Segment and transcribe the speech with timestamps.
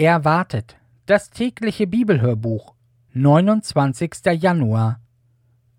[0.00, 0.78] Erwartet.
[1.04, 2.74] Das tägliche Bibelhörbuch.
[3.12, 4.12] 29.
[4.40, 4.98] Januar.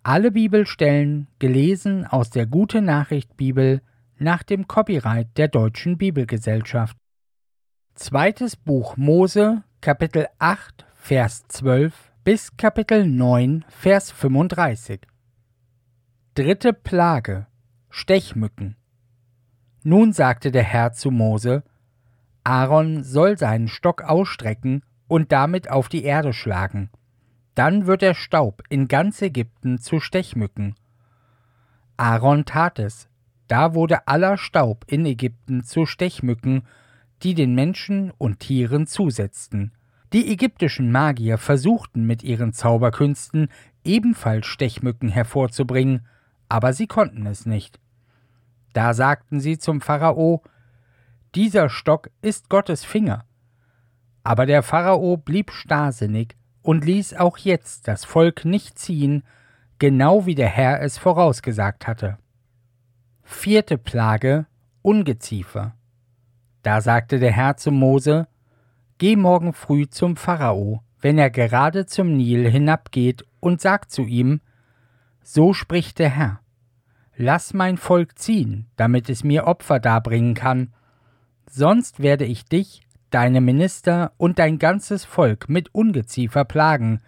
[0.03, 3.81] Alle Bibelstellen gelesen aus der Gute Nachricht Bibel
[4.19, 6.95] nach dem Copyright der Deutschen Bibelgesellschaft.
[7.95, 15.01] Zweites Buch Mose, Kapitel 8, Vers 12 bis Kapitel 9, Vers 35.
[16.35, 17.47] Dritte Plage.
[17.89, 18.75] Stechmücken.
[19.81, 21.63] Nun sagte der Herr zu Mose,
[22.43, 26.89] Aaron soll seinen Stock ausstrecken und damit auf die Erde schlagen.
[27.55, 30.75] Dann wird der Staub in ganz Ägypten zu Stechmücken.
[31.97, 33.09] Aaron tat es.
[33.47, 36.63] Da wurde aller Staub in Ägypten zu Stechmücken,
[37.21, 39.73] die den Menschen und Tieren zusetzten.
[40.13, 43.49] Die ägyptischen Magier versuchten mit ihren Zauberkünsten
[43.83, 46.07] ebenfalls Stechmücken hervorzubringen,
[46.49, 47.79] aber sie konnten es nicht.
[48.73, 50.43] Da sagten sie zum Pharao,
[51.35, 53.25] dieser Stock ist Gottes Finger.
[54.23, 59.23] Aber der Pharao blieb starrsinnig und ließ auch jetzt das Volk nicht ziehen,
[59.79, 62.17] genau wie der Herr es vorausgesagt hatte.
[63.23, 64.45] Vierte Plage
[64.81, 65.75] Ungeziefer.
[66.63, 68.27] Da sagte der Herr zu Mose,
[68.97, 74.41] Geh morgen früh zum Pharao, wenn er gerade zum Nil hinabgeht, und sag zu ihm,
[75.23, 76.39] So spricht der Herr,
[77.15, 80.73] Lass mein Volk ziehen, damit es mir Opfer darbringen kann,
[81.51, 87.01] sonst werde ich dich, deine Minister und dein ganzes Volk mit Ungeziefer plagen.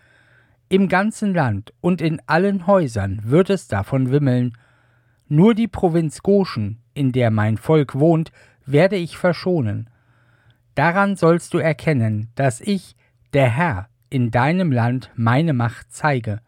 [0.69, 4.57] Im ganzen Land und in allen Häusern wird es davon wimmeln.
[5.29, 8.31] Nur die Provinz Goshen, in der mein Volk wohnt,
[8.65, 9.89] werde ich verschonen.
[10.75, 12.95] Daran sollst du erkennen, dass ich,
[13.33, 16.39] der Herr, in deinem Land meine Macht zeige.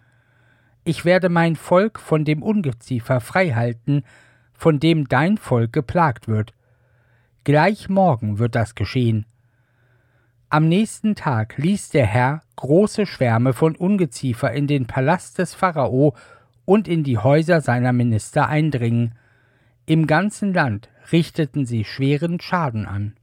[0.83, 4.03] Ich werde mein Volk von dem Ungeziefer freihalten,
[4.53, 6.53] von dem dein Volk geplagt wird,
[7.45, 9.27] Gleich morgen wird das geschehen.
[10.49, 16.15] Am nächsten Tag ließ der Herr große Schwärme von Ungeziefer in den Palast des Pharao
[16.65, 19.13] und in die Häuser seiner Minister eindringen.
[19.85, 23.13] Im ganzen Land richteten sie schweren Schaden an.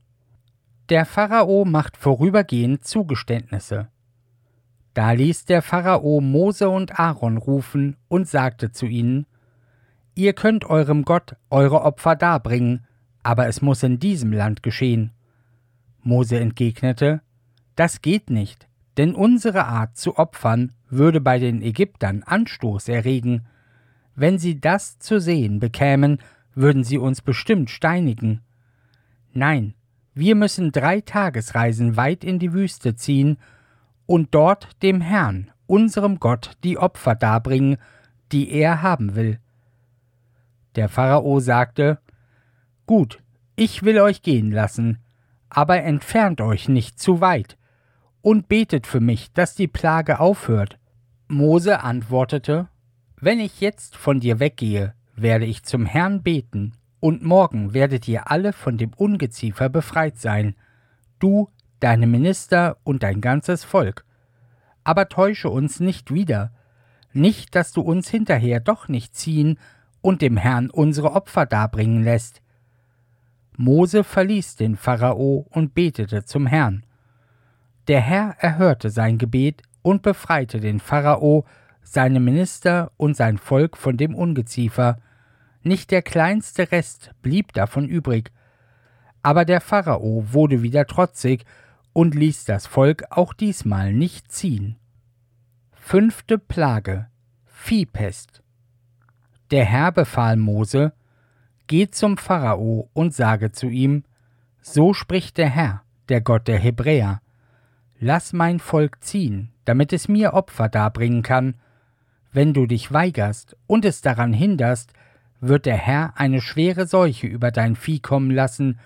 [0.87, 3.89] Der Pharao macht vorübergehend Zugeständnisse.
[4.93, 9.25] Da ließ der Pharao Mose und Aaron rufen und sagte zu ihnen:
[10.15, 12.87] Ihr könnt eurem Gott eure Opfer darbringen,
[13.23, 15.11] aber es muss in diesem Land geschehen.
[16.01, 17.21] Mose entgegnete,
[17.75, 18.67] das geht nicht,
[18.97, 23.45] denn unsere Art zu opfern würde bei den Ägyptern Anstoß erregen.
[24.15, 26.19] Wenn sie das zu sehen bekämen,
[26.53, 28.41] würden sie uns bestimmt steinigen.
[29.33, 29.73] Nein,
[30.13, 33.37] wir müssen drei Tagesreisen weit in die Wüste ziehen
[34.05, 37.77] und dort dem Herrn, unserem Gott, die Opfer darbringen,
[38.31, 39.39] die er haben will.
[40.75, 41.99] Der Pharao sagte,
[42.85, 43.23] Gut,
[43.55, 44.99] ich will euch gehen lassen,
[45.49, 47.57] aber entfernt euch nicht zu weit
[48.21, 50.79] und betet für mich, dass die Plage aufhört.
[51.27, 52.67] Mose antwortete,
[53.19, 58.31] Wenn ich jetzt von dir weggehe, werde ich zum Herrn beten, und morgen werdet ihr
[58.31, 60.55] alle von dem Ungeziefer befreit sein,
[61.19, 61.49] du,
[61.81, 64.05] deine Minister und dein ganzes Volk.
[64.85, 66.53] Aber täusche uns nicht wieder,
[67.11, 69.59] nicht, dass du uns hinterher doch nicht ziehen
[70.01, 72.41] und dem Herrn unsere Opfer darbringen lässt.
[73.57, 76.85] Mose verließ den Pharao und betete zum Herrn.
[77.87, 81.45] Der Herr erhörte sein Gebet und befreite den Pharao,
[81.81, 84.97] seine Minister und sein Volk von dem Ungeziefer.
[85.61, 88.31] Nicht der kleinste Rest blieb davon übrig.
[89.21, 91.45] Aber der Pharao wurde wieder trotzig
[91.93, 94.77] und ließ das Volk auch diesmal nicht ziehen.
[95.73, 97.07] Fünfte Plage
[97.45, 98.41] Viehpest
[99.51, 100.93] Der Herr befahl Mose,
[101.67, 104.03] Geh zum Pharao und sage zu ihm,
[104.61, 107.21] So spricht der Herr, der Gott der Hebräer,
[107.99, 111.55] Lass mein Volk ziehen, damit es mir Opfer darbringen kann.
[112.33, 114.91] Wenn du dich weigerst und es daran hinderst,
[115.39, 118.79] wird der Herr eine schwere Seuche über dein Vieh kommen lassen,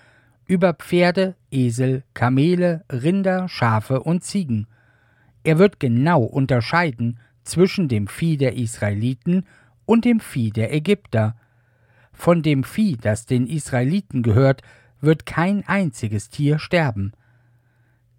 [0.46, 4.68] über Pferde, Esel, Kamele, Rinder, Schafe und Ziegen.
[5.44, 9.46] Er wird genau unterscheiden zwischen dem Vieh der Israeliten
[9.86, 11.36] und dem Vieh der Ägypter,
[12.18, 14.64] von dem Vieh, das den Israeliten gehört,
[15.00, 17.14] wird kein einziges Tier sterben.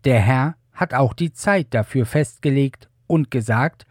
[0.05, 3.87] Der Herr hat auch die Zeit dafür festgelegt und gesagt,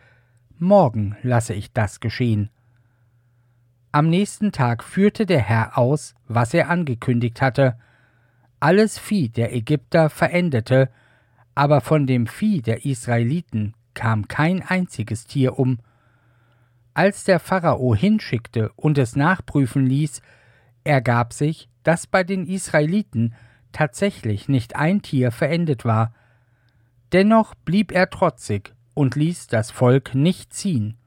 [0.57, 2.49] Morgen lasse ich das geschehen.
[3.91, 7.77] Am nächsten Tag führte der Herr aus, was er angekündigt hatte.
[8.59, 10.89] Alles Vieh der Ägypter verendete,
[11.53, 15.79] aber von dem Vieh der Israeliten kam kein einziges Tier um,
[16.97, 20.21] als der Pharao hinschickte und es nachprüfen ließ,
[20.83, 23.35] ergab sich, dass bei den Israeliten
[23.71, 26.13] tatsächlich nicht ein Tier verendet war,
[27.13, 30.97] Dennoch blieb er trotzig und ließ das Volk nicht ziehen.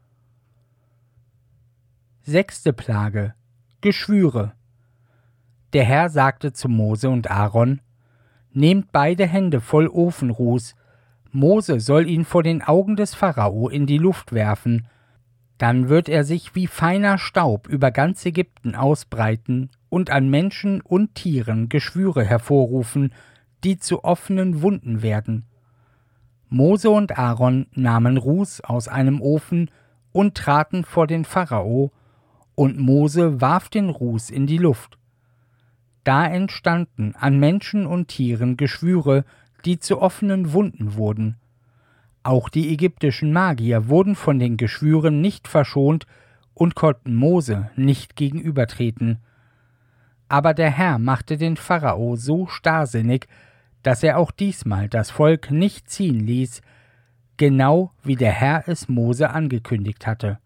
[2.22, 3.34] Sechste Plage.
[3.82, 4.52] Geschwüre.
[5.74, 7.80] Der Herr sagte zu Mose und Aaron,
[8.52, 10.74] Nehmt beide Hände voll Ofenruß,
[11.32, 14.88] Mose soll ihn vor den Augen des Pharao in die Luft werfen,
[15.60, 21.14] dann wird er sich wie feiner Staub über ganz Ägypten ausbreiten und an Menschen und
[21.14, 23.12] Tieren Geschwüre hervorrufen,
[23.62, 25.44] die zu offenen Wunden werden.
[26.48, 29.70] Mose und Aaron nahmen Ruß aus einem Ofen
[30.12, 31.92] und traten vor den Pharao,
[32.54, 34.96] und Mose warf den Ruß in die Luft.
[36.04, 39.26] Da entstanden an Menschen und Tieren Geschwüre,
[39.66, 41.36] die zu offenen Wunden wurden.
[42.22, 46.06] Auch die ägyptischen Magier wurden von den Geschwüren nicht verschont
[46.52, 49.18] und konnten Mose nicht gegenübertreten.
[50.28, 53.26] Aber der Herr machte den Pharao so starrsinnig,
[53.82, 56.60] dass er auch diesmal das Volk nicht ziehen ließ,
[57.38, 60.38] genau wie der Herr es Mose angekündigt hatte.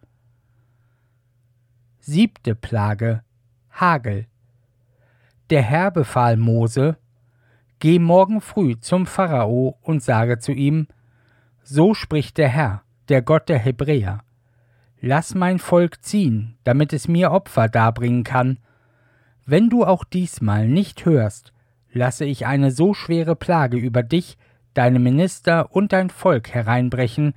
[1.98, 3.24] Siebte Plage
[3.72, 4.26] Hagel
[5.50, 6.96] Der Herr befahl Mose,
[7.80, 10.86] Geh morgen früh zum Pharao und sage zu ihm,
[11.66, 14.22] So spricht der Herr, der Gott der Hebräer,
[15.00, 18.58] Lass mein Volk ziehen, damit es mir Opfer darbringen kann.
[19.44, 21.52] Wenn du auch diesmal nicht hörst,
[21.92, 24.38] lasse ich eine so schwere Plage über dich,
[24.72, 27.34] deine Minister und dein Volk hereinbrechen,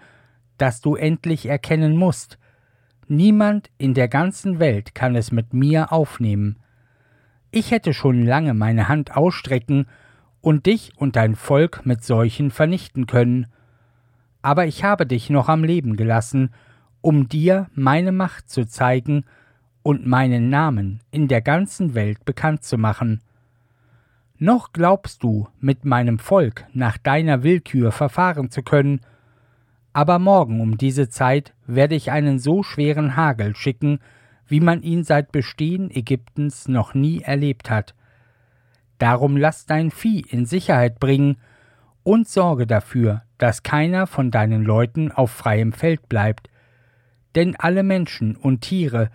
[0.57, 2.38] dass du endlich erkennen musst,
[3.07, 6.59] niemand in der ganzen Welt kann es mit mir aufnehmen.
[7.51, 9.88] Ich hätte schon lange meine Hand ausstrecken
[10.41, 13.47] und dich und dein Volk mit Seuchen vernichten können,
[14.41, 16.51] aber ich habe dich noch am Leben gelassen,
[17.01, 19.25] um dir meine Macht zu zeigen
[19.83, 23.21] und meinen Namen in der ganzen Welt bekannt zu machen
[24.39, 29.01] noch glaubst du, mit meinem Volk nach deiner Willkür verfahren zu können,
[29.93, 33.99] aber morgen um diese Zeit werde ich einen so schweren Hagel schicken,
[34.45, 37.95] wie man ihn seit Bestehen Ägyptens noch nie erlebt hat.
[38.99, 41.37] Darum lass dein Vieh in Sicherheit bringen
[42.07, 46.50] und sorge dafür, dass keiner von deinen Leuten auf freiem Feld bleibt,
[47.36, 49.09] denn alle Menschen und Tiere,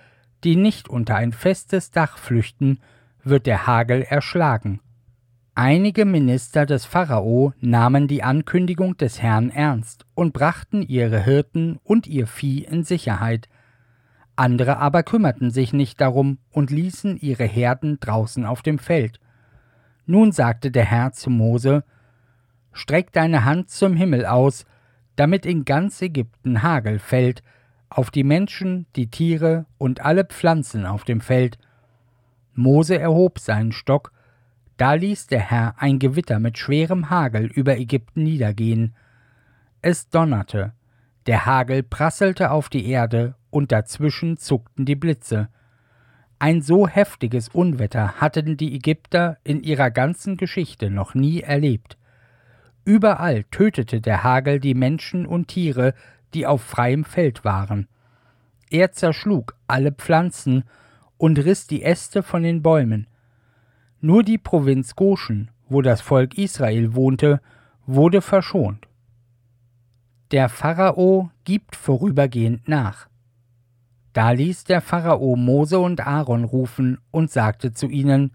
[0.45, 2.81] die nicht unter ein festes Dach flüchten,
[3.25, 4.81] wird der Hagel erschlagen.
[5.55, 12.07] Einige Minister des Pharao nahmen die Ankündigung des Herrn ernst und brachten ihre Hirten und
[12.07, 13.49] ihr Vieh in Sicherheit.
[14.37, 19.19] Andere aber kümmerten sich nicht darum und ließen ihre Herden draußen auf dem Feld.
[20.05, 21.85] Nun sagte der Herr zu Mose:
[22.73, 24.65] Streck deine Hand zum Himmel aus,
[25.17, 27.43] damit in ganz Ägypten Hagel fällt,
[27.89, 31.59] auf die Menschen, die Tiere und alle Pflanzen auf dem Feld.
[32.55, 34.13] Mose erhob seinen Stock
[34.83, 38.97] da ließ der Herr ein Gewitter mit schwerem Hagel über Ägypten niedergehen.
[39.81, 40.73] Es donnerte,
[41.27, 45.49] der Hagel prasselte auf die Erde, und dazwischen zuckten die Blitze.
[46.41, 51.97] Ein so heftiges Unwetter hatten die Ägypter in ihrer ganzen Geschichte noch nie erlebt.
[52.85, 55.95] Überall tötete der Hagel die Menschen und Tiere,
[56.35, 57.89] die auf freiem Feld waren.
[58.71, 60.65] Er zerschlug alle Pflanzen
[61.19, 63.07] und riss die Äste von den Bäumen,
[64.01, 67.41] nur die Provinz Goshen, wo das Volk Israel wohnte,
[67.87, 68.89] wurde verschont.
[70.33, 73.07] Der Pharao gibt vorübergehend nach.
[74.13, 78.35] Da ließ der Pharao Mose und Aaron rufen und sagte zu ihnen: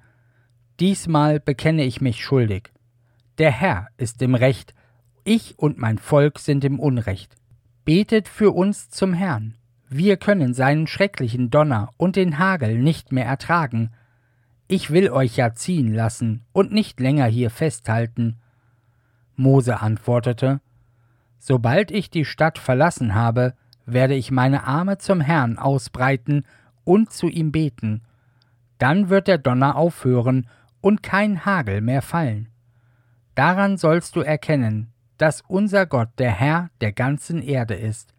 [0.79, 2.71] Diesmal bekenne ich mich schuldig.
[3.37, 4.73] Der Herr ist im Recht,
[5.23, 7.35] ich und mein Volk sind im Unrecht.
[7.85, 9.55] Betet für uns zum Herrn.
[9.89, 13.91] Wir können seinen schrecklichen Donner und den Hagel nicht mehr ertragen,
[14.69, 18.37] ich will euch ja ziehen lassen und nicht länger hier festhalten.
[19.37, 20.59] Mose antwortete,
[21.37, 23.53] Sobald ich die Stadt verlassen habe,
[23.85, 26.43] werde ich meine Arme zum Herrn ausbreiten
[26.83, 28.01] und zu ihm beten.
[28.77, 30.49] Dann wird der Donner aufhören
[30.81, 32.49] und kein Hagel mehr fallen.
[33.37, 38.15] Daran sollst du erkennen, dass unser Gott der Herr der ganzen Erde ist.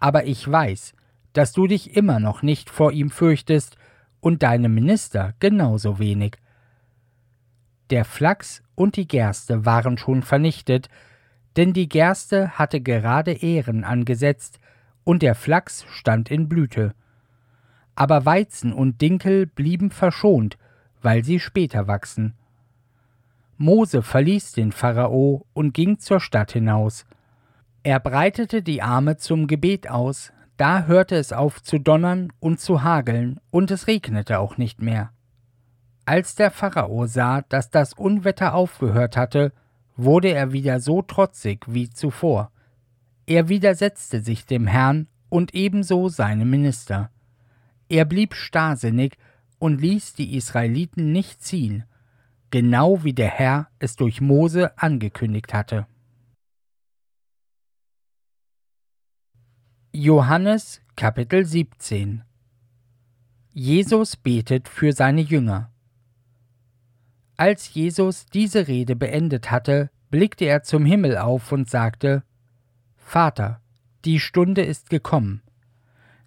[0.00, 0.94] Aber ich weiß,
[1.34, 3.76] dass du dich immer noch nicht vor ihm fürchtest
[4.18, 6.34] und deine Minister genauso wenig.
[7.90, 10.88] Der Flachs und die Gerste waren schon vernichtet,
[11.56, 14.58] denn die Gerste hatte gerade Ähren angesetzt
[15.04, 16.96] und der Flachs stand in Blüte.
[17.94, 20.58] Aber Weizen und Dinkel blieben verschont,
[21.02, 22.34] weil sie später wachsen.
[23.56, 27.06] Mose verließ den Pharao und ging zur Stadt hinaus.
[27.82, 32.82] Er breitete die Arme zum Gebet aus, da hörte es auf zu donnern und zu
[32.82, 35.10] hageln, und es regnete auch nicht mehr.
[36.06, 39.52] Als der Pharao sah, dass das Unwetter aufgehört hatte,
[39.96, 42.50] wurde er wieder so trotzig wie zuvor.
[43.26, 47.10] Er widersetzte sich dem Herrn und ebenso seinem Minister.
[47.88, 49.16] Er blieb starrsinnig
[49.58, 51.84] und ließ die Israeliten nicht ziehen,
[52.54, 55.88] genau wie der Herr es durch Mose angekündigt hatte.
[59.90, 62.22] Johannes Kapitel 17
[63.50, 65.72] Jesus betet für seine Jünger.
[67.36, 72.22] Als Jesus diese Rede beendet hatte, blickte er zum Himmel auf und sagte
[72.94, 73.62] Vater,
[74.04, 75.42] die Stunde ist gekommen.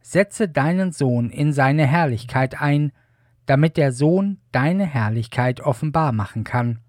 [0.02, 2.92] Setze deinen Sohn in seine Herrlichkeit ein,
[3.48, 6.80] damit der Sohn deine Herrlichkeit offenbar machen kann.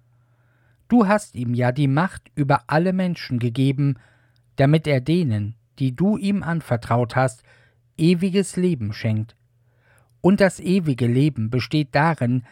[0.88, 3.96] Du hast ihm ja die Macht über alle Menschen gegeben,
[4.56, 7.42] damit er denen, die du ihm anvertraut hast,
[7.96, 9.36] ewiges Leben schenkt.
[10.20, 12.42] Und das ewige Leben besteht darin,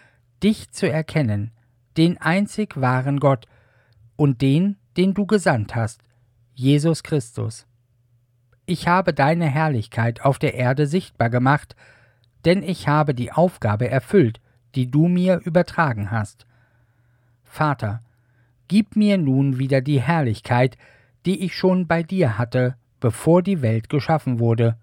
[0.42, 1.50] dich zu erkennen,
[1.96, 3.46] den einzig wahren Gott
[4.14, 6.02] und den, den du gesandt hast,
[6.54, 7.66] Jesus Christus.
[8.66, 11.74] Ich habe deine Herrlichkeit auf der Erde sichtbar gemacht,
[12.46, 14.40] denn ich habe die Aufgabe erfüllt,
[14.76, 16.46] die du mir übertragen hast.
[17.42, 18.02] Vater,
[18.68, 20.78] gib mir nun wieder die Herrlichkeit,
[21.26, 24.76] die ich schon bei dir hatte, bevor die Welt geschaffen wurde.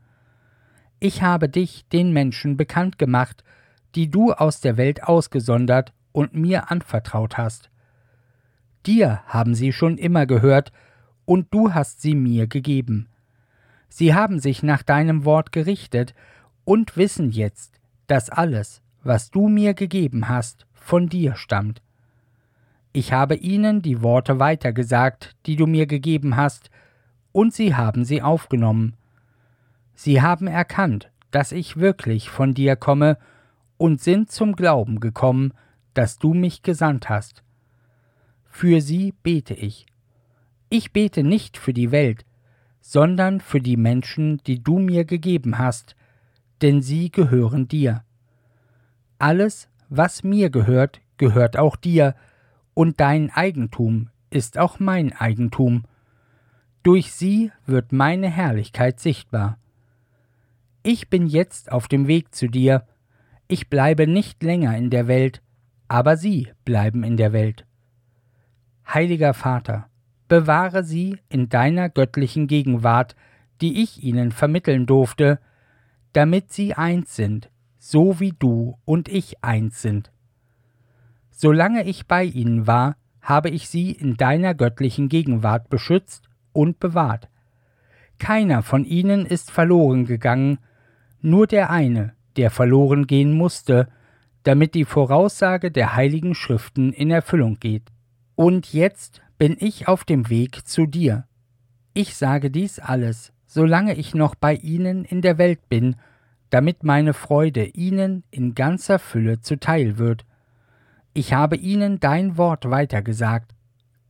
[0.99, 3.43] Ich habe dich den Menschen bekannt gemacht,
[3.95, 7.69] die du aus der Welt ausgesondert und mir anvertraut hast.
[8.85, 10.71] Dir haben sie schon immer gehört,
[11.25, 13.07] und du hast sie mir gegeben.
[13.87, 16.13] Sie haben sich nach deinem Wort gerichtet
[16.65, 21.81] und wissen jetzt, dass alles, was du mir gegeben hast, von dir stammt.
[22.91, 26.69] Ich habe ihnen die Worte weitergesagt, die du mir gegeben hast,
[27.31, 28.95] und sie haben sie aufgenommen,
[29.95, 33.17] Sie haben erkannt, dass ich wirklich von dir komme
[33.77, 35.53] und sind zum Glauben gekommen,
[35.93, 37.43] dass du mich gesandt hast.
[38.45, 39.85] Für sie bete ich.
[40.69, 42.25] Ich bete nicht für die Welt,
[42.81, 45.95] sondern für die Menschen, die du mir gegeben hast,
[46.61, 48.03] denn sie gehören dir.
[49.19, 52.15] Alles, was mir gehört, gehört auch dir,
[52.73, 55.83] und dein Eigentum ist auch mein Eigentum.
[56.81, 59.57] Durch sie wird meine Herrlichkeit sichtbar.
[60.81, 62.85] Ich bin jetzt auf dem Weg zu dir,
[63.47, 65.41] ich bleibe nicht länger in der Welt,
[65.87, 67.65] aber sie bleiben in der Welt.
[68.87, 69.87] Heiliger Vater,
[70.27, 73.15] bewahre sie in deiner göttlichen Gegenwart,
[73.61, 75.39] die ich ihnen vermitteln durfte,
[76.13, 80.11] damit sie eins sind, so wie du und ich eins sind.
[81.31, 87.29] Solange ich bei ihnen war, habe ich sie in deiner göttlichen Gegenwart beschützt und bewahrt.
[88.19, 90.59] Keiner von ihnen ist verloren gegangen,
[91.21, 93.87] nur der eine, der verloren gehen musste,
[94.43, 97.91] damit die Voraussage der heiligen Schriften in Erfüllung geht.
[98.35, 101.25] Und jetzt bin ich auf dem Weg zu dir.
[101.93, 105.95] Ich sage dies alles, solange ich noch bei ihnen in der Welt bin,
[106.49, 110.25] damit meine Freude ihnen in ganzer Fülle zuteil wird.
[111.13, 113.53] Ich habe ihnen dein Wort weitergesagt.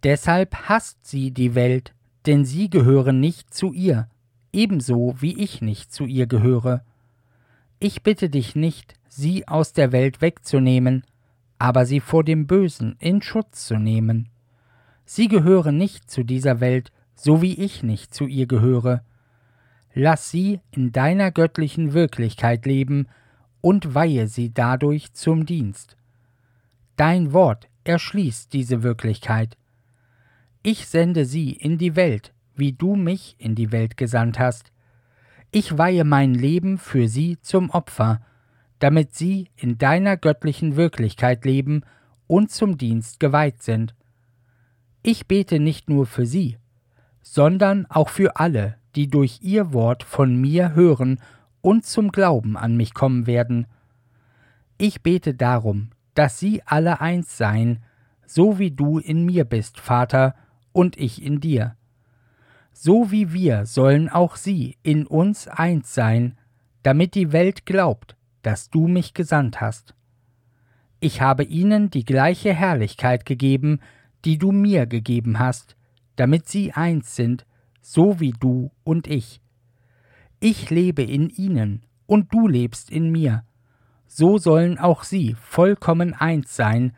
[0.03, 1.93] Deshalb hasst sie die Welt,
[2.25, 4.07] denn sie gehören nicht zu ihr,
[4.53, 6.85] ebenso wie ich nicht zu ihr gehöre.
[7.79, 11.03] Ich bitte dich nicht, sie aus der Welt wegzunehmen,
[11.59, 14.29] aber sie vor dem Bösen in Schutz zu nehmen.
[15.03, 19.03] Sie gehören nicht zu dieser Welt, so wie ich nicht zu ihr gehöre.
[19.93, 23.07] Lass sie in deiner göttlichen Wirklichkeit leben
[23.61, 25.97] und weihe sie dadurch zum Dienst.
[26.95, 29.57] Dein Wort erschließt diese Wirklichkeit.
[30.63, 34.71] Ich sende sie in die Welt, wie du mich in die Welt gesandt hast.
[35.51, 38.21] Ich weihe mein Leben für sie zum Opfer,
[38.79, 41.83] damit sie in deiner göttlichen Wirklichkeit leben
[42.27, 43.93] und zum Dienst geweiht sind.
[45.03, 46.57] Ich bete nicht nur für sie,
[47.21, 51.19] sondern auch für alle, die durch ihr Wort von mir hören
[51.61, 53.67] und zum Glauben an mich kommen werden.
[54.77, 57.83] Ich bete darum, dass sie alle eins seien,
[58.25, 60.35] so wie du in mir bist, Vater,
[60.71, 61.75] und ich in dir
[62.73, 66.37] so wie wir sollen auch sie in uns eins sein,
[66.81, 69.93] damit die Welt glaubt, dass du mich gesandt hast.
[70.99, 73.79] Ich habe ihnen die gleiche Herrlichkeit gegeben,
[74.25, 75.75] die du mir gegeben hast,
[76.15, 77.45] damit sie eins sind,
[77.83, 79.41] so wie du und ich.
[80.39, 83.43] Ich lebe in ihnen, und du lebst in mir.
[84.07, 86.95] So sollen auch sie vollkommen eins sein,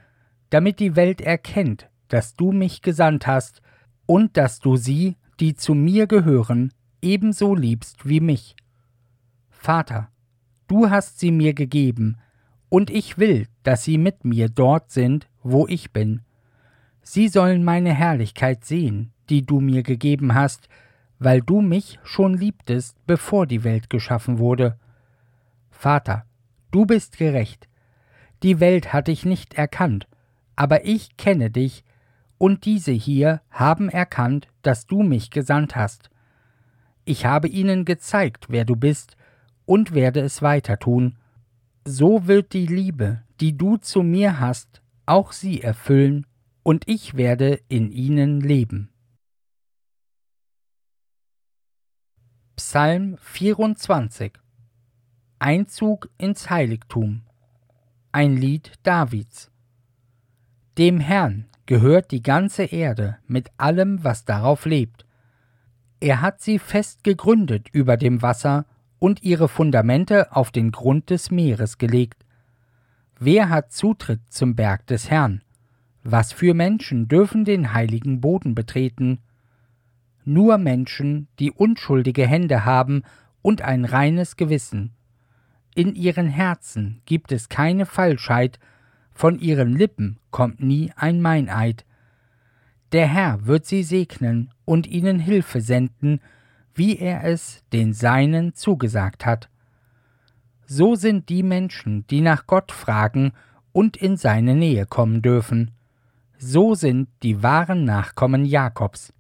[0.50, 3.62] damit die Welt erkennt, dass du mich gesandt hast
[4.06, 8.56] und dass du sie die zu mir gehören, ebenso liebst wie mich.
[9.50, 10.10] Vater,
[10.68, 12.18] du hast sie mir gegeben,
[12.70, 16.22] und ich will, dass sie mit mir dort sind, wo ich bin.
[17.02, 20.68] Sie sollen meine Herrlichkeit sehen, die du mir gegeben hast,
[21.20, 24.78] weil du mich schon liebtest, bevor die Welt geschaffen wurde.
[25.72, 26.26] Vater,
[26.72, 27.68] du bist gerecht.
[28.44, 30.08] Die Welt hat dich nicht erkannt,
[30.56, 31.84] aber ich kenne dich,
[32.38, 36.10] und diese hier haben erkannt, dass du mich gesandt hast.
[37.06, 39.16] Ich habe ihnen gezeigt, wer du bist,
[39.66, 41.18] und werde es weiter tun.
[41.86, 46.26] So wird die Liebe, die du zu mir hast, auch sie erfüllen,
[46.64, 48.90] und ich werde in ihnen leben.
[52.58, 54.32] Psalm 24
[55.40, 57.24] Einzug ins Heiligtum
[58.14, 59.52] Ein Lied Davids
[60.78, 65.06] Dem Herrn gehört die ganze Erde mit allem, was darauf lebt.
[66.00, 68.66] Er hat sie fest gegründet über dem Wasser
[69.00, 72.26] und ihre Fundamente auf den Grund des Meeres gelegt.
[73.20, 75.42] Wer hat Zutritt zum Berg des Herrn?
[76.04, 79.20] Was für Menschen dürfen den heiligen Boden betreten?
[80.26, 83.04] Nur Menschen, die unschuldige Hände haben
[83.42, 84.92] und ein reines Gewissen.
[85.76, 88.60] In ihren Herzen gibt es keine Falschheit,
[89.12, 91.86] von ihren Lippen kommt nie ein Meineid.
[92.92, 96.20] Der Herr wird sie segnen und ihnen Hilfe senden,
[96.74, 99.50] wie er es den Seinen zugesagt hat.
[100.66, 103.32] So sind die Menschen, die nach Gott fragen
[103.72, 105.72] und in seine Nähe kommen dürfen.
[106.38, 109.14] So sind die wahren Nachkommen Jakobs.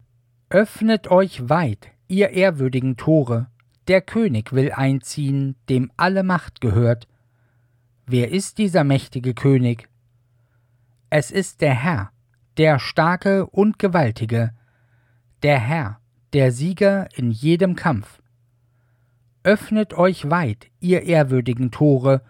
[0.49, 3.47] Öffnet euch weit, ihr ehrwürdigen Tore,
[3.87, 7.07] der König will einziehen, dem alle Macht gehört.
[8.05, 9.89] Wer ist dieser mächtige König?
[11.09, 12.11] Es ist der Herr,
[12.57, 14.51] der starke und gewaltige,
[15.41, 15.99] der Herr,
[16.33, 18.21] der Sieger in jedem Kampf.
[19.41, 22.23] Öffnet euch weit, ihr ehrwürdigen Tore,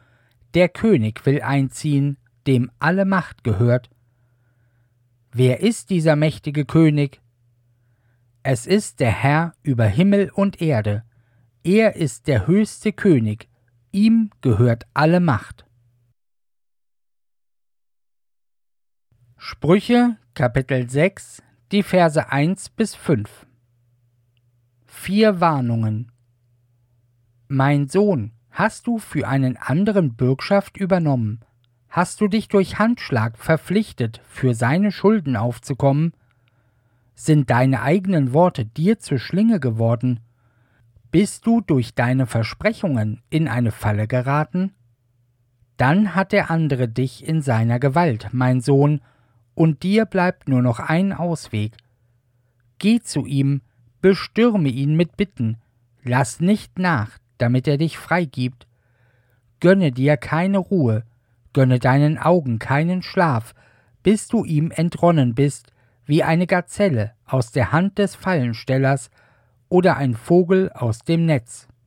[0.54, 2.18] der König will einziehen,
[2.48, 3.90] dem alle Macht gehört.
[5.34, 7.22] Wer ist dieser mächtige König?
[8.48, 11.04] Es ist der Herr über Himmel und Erde.
[11.64, 13.50] Er ist der höchste König.
[13.92, 15.66] Ihm gehört alle Macht.
[19.36, 21.42] Sprüche Kapitel 6,
[21.72, 23.48] die Verse 1 bis 5
[24.86, 26.12] Vier Warnungen
[27.48, 31.40] Mein Sohn, hast du für einen anderen Bürgschaft übernommen,
[31.90, 36.14] Hast du dich durch Handschlag verpflichtet, für seine Schulden aufzukommen?
[37.16, 40.20] Sind deine eigenen Worte dir zur Schlinge geworden?
[41.12, 44.74] Bist du durch deine Versprechungen in eine Falle geraten?
[45.78, 49.02] Dann hat der andere dich in seiner Gewalt, mein Sohn,
[49.54, 51.78] und dir bleibt nur noch ein Ausweg.
[52.80, 53.62] Geh zu ihm,
[54.02, 55.58] bestürme ihn mit Bitten,
[56.04, 58.68] lass nicht nach, damit er dich freigibt.
[59.62, 61.04] Gönne dir keine Ruhe,
[61.56, 63.56] Gönne deinen Augen keinen Schlaf,
[64.04, 65.72] bis du ihm entronnen bist,
[66.06, 69.10] wie eine Gazelle aus der Hand des Fallenstellers
[69.70, 71.68] oder ein Vogel aus dem Netz.